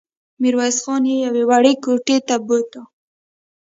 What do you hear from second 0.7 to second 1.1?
خان